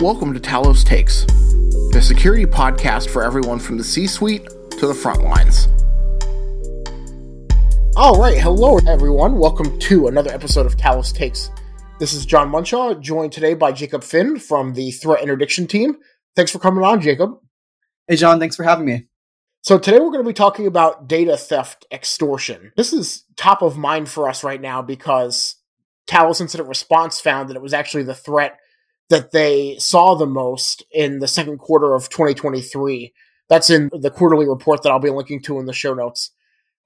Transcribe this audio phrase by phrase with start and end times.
[0.00, 4.92] Welcome to Talos Takes, the security podcast for everyone from the C suite to the
[4.92, 5.68] front lines.
[7.96, 9.38] All right, hello everyone.
[9.38, 11.50] Welcome to another episode of Talos Takes.
[11.98, 15.96] This is Jon Munshaw, joined today by Jacob Finn from the Threat Interdiction team.
[16.36, 17.38] Thanks for coming on, Jacob.
[18.06, 19.06] Hey, Jon, thanks for having me.
[19.62, 22.70] So, today we're going to be talking about data theft extortion.
[22.76, 25.56] This is top of mind for us right now because
[26.06, 28.58] Talos Incident Response found that it was actually the threat
[29.08, 33.12] that they saw the most in the second quarter of 2023.
[33.48, 36.30] That's in the quarterly report that I'll be linking to in the show notes.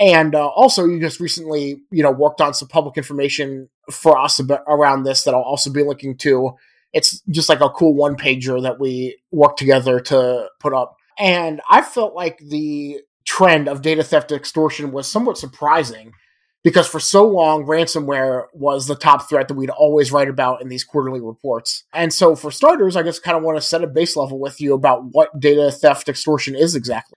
[0.00, 4.38] And uh, also, you just recently, you know, worked on some public information for us
[4.38, 6.52] about, around this that I'll also be linking to.
[6.92, 10.96] It's just like a cool one pager that we worked together to put up.
[11.18, 16.12] And I felt like the trend of data theft extortion was somewhat surprising
[16.64, 20.68] because for so long ransomware was the top threat that we'd always write about in
[20.68, 21.84] these quarterly reports.
[21.92, 24.60] And so for starters, I just kind of want to set a base level with
[24.60, 27.14] you about what data theft extortion is exactly.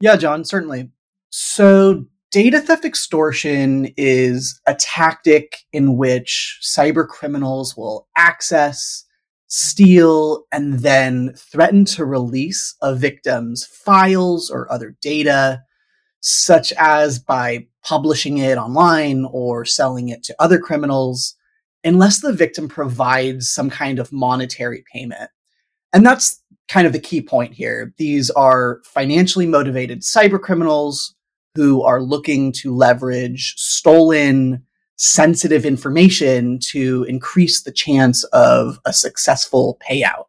[0.00, 0.90] Yeah, Jon, certainly.
[1.30, 9.04] So data theft extortion is a tactic in which cyber criminals will access,
[9.48, 15.62] steal, and then threaten to release a victim's files or other data,
[16.20, 21.36] such as by publishing it online or selling it to other criminals,
[21.84, 25.30] unless the victim provides some kind of monetary payment.
[25.92, 27.94] And that's kind of the key point here.
[27.96, 31.14] These are financially motivated cyber criminals
[31.54, 34.62] who are looking to leverage stolen
[34.96, 40.24] sensitive information to increase the chance of a successful payout.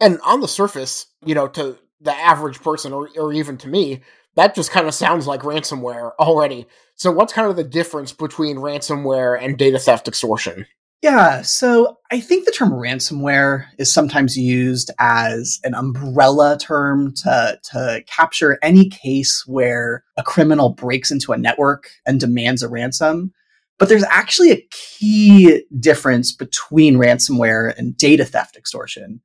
[0.00, 4.00] And on the surface, you know, to the average person or, or even to me,
[4.36, 6.66] that just kind of sounds like ransomware already.
[6.96, 10.66] So, what's kind of the difference between ransomware and data theft extortion?
[11.04, 17.60] Yeah, so I think the term ransomware is sometimes used as an umbrella term to,
[17.72, 23.34] to capture any case where a criminal breaks into a network and demands a ransom.
[23.78, 29.20] But there's actually a key difference between ransomware and data theft extortion.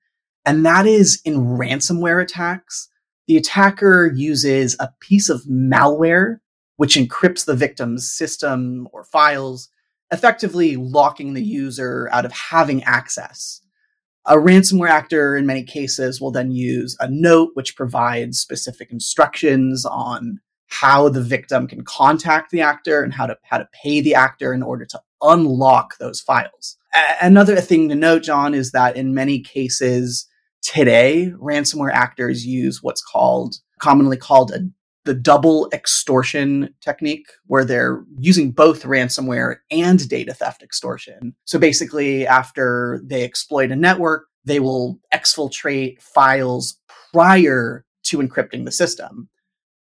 [0.45, 2.89] And that is in ransomware attacks,
[3.29, 6.40] the attacker uses a piece of malware
[6.78, 9.69] which encrypts the victim's system or files
[10.12, 13.62] effectively locking the user out of having access.
[14.25, 19.85] A ransomware actor, in many cases, will then use a note which provides specific instructions
[19.85, 24.16] on how the victim can contact the actor and how to how to pay the
[24.16, 26.78] actor in order to unlock those files.
[26.95, 30.25] A- another thing to note, Jon, is that in many cases
[30.61, 34.59] today, ransomware actors use what's called commonly called a
[35.05, 41.33] the double extortion technique where they're using both ransomware and data theft extortion.
[41.45, 46.79] So basically, after they exploit a network, they will exfiltrate files
[47.11, 49.29] prior to encrypting the system.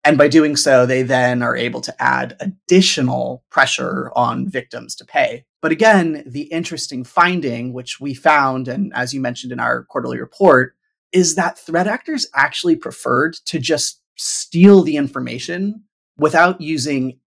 [0.03, 5.05] And by doing so, they then are able to add additional pressure on victims to
[5.05, 5.45] pay.
[5.65, 10.19] But again, the interesting finding, which we found, and as you mentioned in our quarterly
[10.19, 10.75] report,
[11.11, 15.85] is that threat actors actually preferred to just steal the information
[16.19, 17.19] without using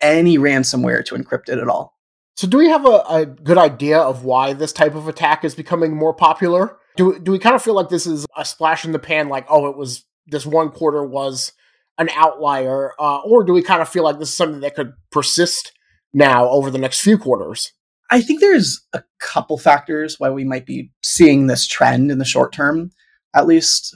[0.00, 1.96] any ransomware to encrypt it at all.
[2.34, 5.54] So, do we have a, a, good idea of why this type of attack is
[5.54, 6.78] becoming more popular?
[6.96, 9.46] Do, do we kind of feel like this is a splash in the pan, like,
[9.48, 11.52] oh, it was this one quarter was
[11.98, 12.90] an outlier?
[12.98, 15.70] Uh, or do we kind of feel like this is something that could persist
[16.12, 17.70] now over the next few quarters?
[18.10, 22.24] I think there's a couple factors why we might be seeing this trend in the
[22.24, 22.90] short term,
[23.34, 23.94] at least.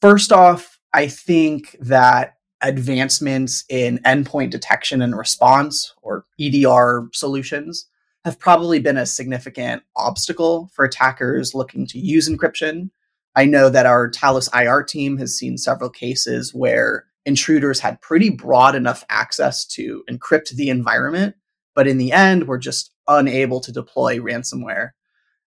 [0.00, 7.86] First off, I think that advancements in endpoint detection and response or EDR solutions
[8.24, 12.90] have probably been a significant obstacle for attackers looking to use encryption.
[13.36, 18.30] I know that our Talos IR team has seen several cases where intruders had pretty
[18.30, 21.36] broad enough access to encrypt the environment,
[21.76, 24.90] but in the end we're just unable to deploy ransomware.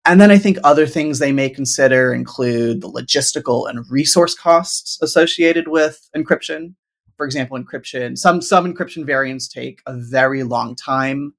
[0.04, 4.98] And then I think other things they may consider include the logistical and resource costs
[5.02, 6.74] associated with encryption.
[7.16, 11.34] For example, encryption, some, some encryption variants take a very long time.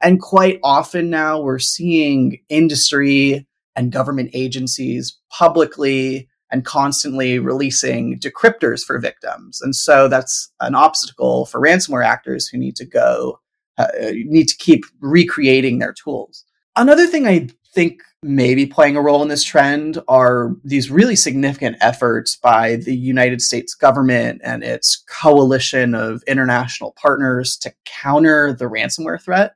[0.00, 8.82] And quite often now we're seeing industry and government agencies publicly and constantly releasing decryptors
[8.84, 9.60] for victims.
[9.62, 13.40] And so that's an obstacle for ransomware actors who need to go,
[13.78, 16.44] uh, need to keep recreating their tools.
[16.76, 21.76] Another thing I think maybe playing a role in this trend are these really significant
[21.80, 28.66] efforts by the United States government and its coalition of international partners to counter the
[28.66, 29.54] ransomware threat.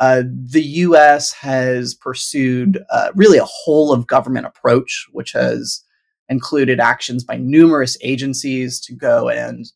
[0.00, 5.82] Uh, the US has pursued uh, really a whole of government approach, which has
[6.28, 9.66] included actions by numerous agencies to go and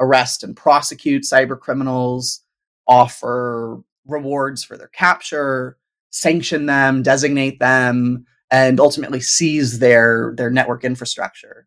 [0.00, 2.42] arrest and prosecute cyber criminals,
[2.88, 5.76] offer rewards for their capture,
[6.10, 11.66] sanction them, designate them, and ultimately seize their, their network infrastructure.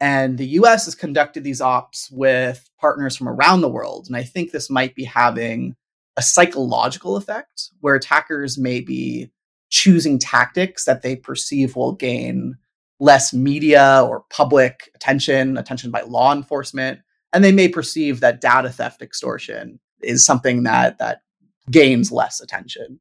[0.00, 4.06] And the US has conducted these ops with partners from around the world.
[4.06, 5.76] And I think this might be having
[6.16, 9.30] a psychological effect where attackers may be
[9.70, 12.56] choosing tactics that they perceive will gain
[13.00, 17.00] less media or public attention, attention by law enforcement,
[17.32, 21.22] and they may perceive that data theft extortion is something that that
[21.70, 23.00] gains less attention.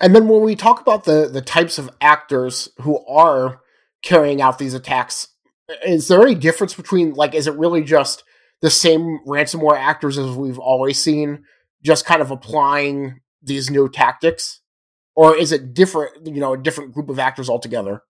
[0.00, 3.60] And then when we talk about the the types of actors who are
[4.02, 5.28] carrying out these attacks,
[5.84, 8.24] is there any difference between like is it really just
[8.62, 11.44] the same ransomware actors as we've always seen,
[11.82, 14.60] just kind of applying these new tactics?
[15.16, 18.02] Or is it different, you know, a different group of actors altogether?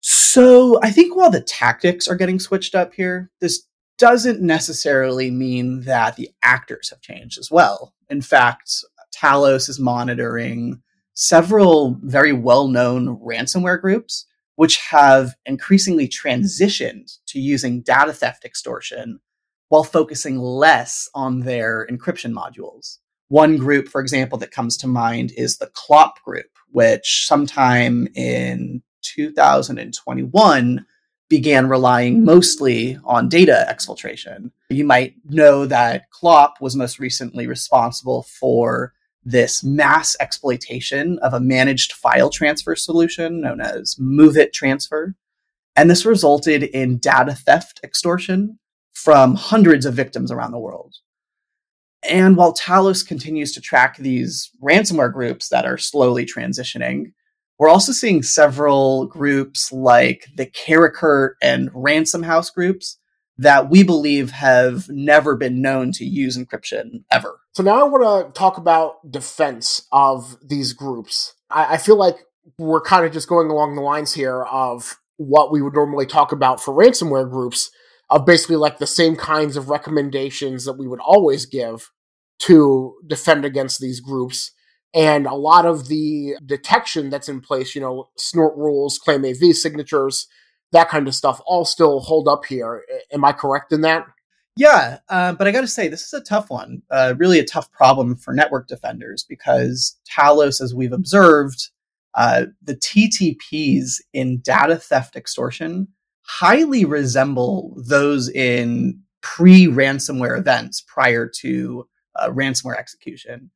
[0.00, 3.66] So I think while the tactics are getting switched up here, this
[4.02, 7.94] doesn't necessarily mean that the actors have changed as well.
[8.10, 8.84] In fact,
[9.14, 10.82] Talos is monitoring
[11.14, 14.26] several very well known ransomware groups,
[14.56, 19.20] which have increasingly transitioned to using data theft extortion
[19.68, 22.98] while focusing less on their encryption modules.
[23.28, 28.82] One group, for example, that comes to mind is the Clop group, which sometime in
[29.02, 30.86] 2021
[31.32, 34.50] began relying mostly on data exfiltration.
[34.68, 38.92] You might know that Clop was most recently responsible for
[39.24, 45.14] this mass exploitation of a managed file transfer solution known as MOVEit Transfer.
[45.74, 48.58] And this resulted in data theft extortion
[48.92, 50.96] from hundreds of victims around the world.
[52.06, 57.14] And while Talos continues to track these ransomware groups that are slowly transitioning,
[57.62, 62.98] we're also seeing several groups like the Karakurt and Ransom House groups
[63.38, 67.38] that we believe have never been known to use encryption ever.
[67.52, 71.34] So now I want to talk about defense of these groups.
[71.50, 72.16] I, I feel like
[72.58, 76.32] we're kind of just going along the lines here of what we would normally talk
[76.32, 77.70] about for ransomware groups,
[78.10, 81.92] of basically like the same kinds of recommendations that we would always give
[82.40, 84.50] to defend against these groups
[84.94, 90.26] and a lot of the detection that's in place, you know, snort rules, ClamAV signatures,
[90.72, 92.82] that kind of stuff, all still hold up here.
[93.12, 94.06] Am I correct in that?
[94.56, 96.82] Yeah, uh, but I got to say, this is a tough one.
[96.90, 101.70] Uh, really, a tough problem for network defenders because Talos, as we've observed,
[102.14, 105.88] uh, the TTPs in data theft extortion
[106.22, 113.50] highly resemble those in pre ransomware events prior to uh, ransomware execution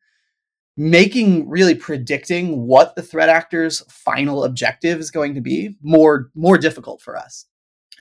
[0.77, 6.59] making really predicting what the threat actor's final objective is going to be more more
[6.59, 7.47] difficult for us.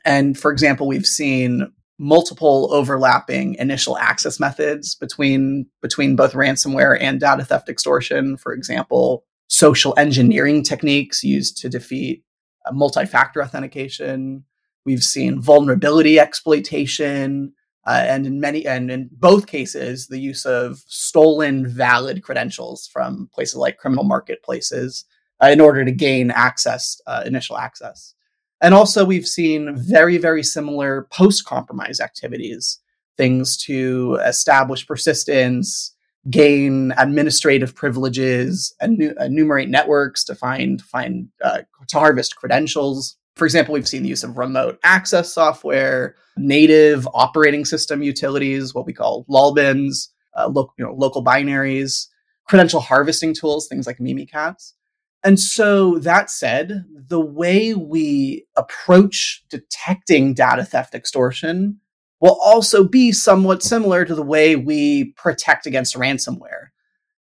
[0.04, 7.20] And for example, we've seen multiple overlapping initial access methods between between both ransomware and
[7.20, 8.38] data theft extortion.
[8.38, 12.24] For example, social engineering techniques used to defeat
[12.66, 14.44] uh, multi-factor authentication.
[14.86, 17.54] We've seen vulnerability exploitation,
[17.86, 23.30] uh, and in many and in both cases the use of stolen valid credentials from
[23.34, 25.06] places like criminal marketplaces
[25.44, 28.14] uh, in order to gain access uh, initial access.
[28.62, 32.80] And also we've seen very very similar post compromise activities
[33.18, 35.96] things to establish persistence
[36.30, 43.88] gain administrative privileges enumerate networks to find find uh, to harvest credentials for example, we've
[43.88, 50.10] seen the use of remote access software, native operating system utilities, what we call LOLBins,
[50.38, 52.08] uh, lo- you know, local binaries,
[52.48, 54.74] credential harvesting tools, things like Mimikatz.
[55.24, 61.80] And so that said, the way we approach detecting data theft extortion
[62.22, 66.68] will also be somewhat similar to the way we protect against ransomware.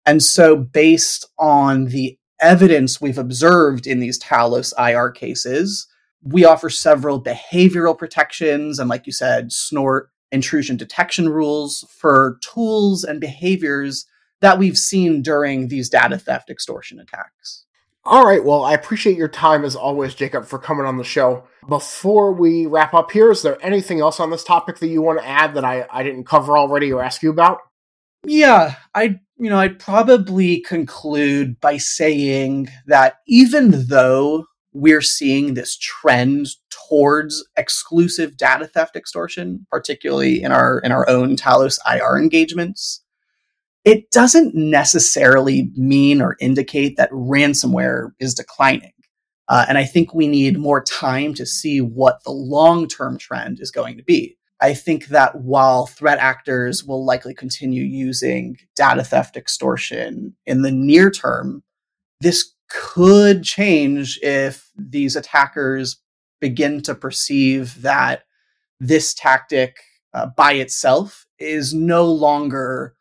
[0.07, 5.87] And so based on the evidence we've observed in these Talos IR cases,
[6.23, 13.03] we offer several behavioral protections and, like you said, snort intrusion detection rules for tools
[13.05, 14.07] and behaviors
[14.41, 16.25] that we've seen during these data mm-hmm.
[16.25, 17.65] theft extortion attacks.
[18.05, 18.43] All right.
[18.43, 21.45] Well, I appreciate your time as always, Jacob, for coming on the show.
[21.69, 25.21] Before we wrap up here, is there anything else on this topic that you want
[25.21, 27.59] to add that I, I didn't cover already or ask you about?
[28.25, 35.77] Yeah, I you know, I'd probably conclude by saying that even though we're seeing this
[35.79, 43.03] trend towards exclusive data theft extortion, particularly in our in our own Talos IR engagements.
[43.85, 48.93] it doesn't necessarily mean or indicate that ransomware is declining.
[49.49, 53.59] Uh, and I think we need more time to see what the long term trend
[53.61, 54.37] is going to be.
[54.61, 60.71] I think that while threat actors will likely continue using data theft extortion in the
[60.71, 61.63] near term,
[62.21, 66.01] this could change if these attackers
[66.41, 68.23] begin to perceive that
[68.79, 69.77] this tactic
[70.15, 72.95] uh, by itself is no longer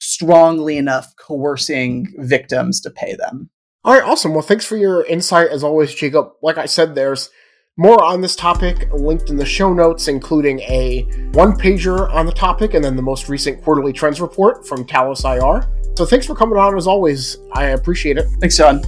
[0.00, 3.50] strongly enough coercing victims to pay them.
[3.84, 4.32] All right, awesome.
[4.32, 6.30] Well, thanks for your insight as always, Jacob.
[6.42, 7.30] Like I said, there's
[7.76, 12.32] more on this topic linked in the show notes, including a one pager on the
[12.32, 15.66] topic and then the most recent quarterly trends report from Talos IR.
[15.96, 17.38] So thanks for coming on as always.
[17.52, 18.26] I appreciate it.
[18.40, 18.82] Thanks, Jon.